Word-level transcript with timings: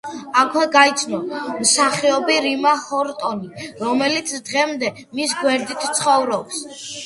აქვე 0.43 0.61
გაიცნო 0.75 1.19
მსახიობმა 1.57 2.39
რიმა 2.47 2.73
ჰორტონი, 2.87 3.63
რომელიც 3.85 4.35
დღემდე 4.51 4.93
მის 4.99 5.39
გვერდით 5.47 5.91
ცხოვრობს. 6.03 6.69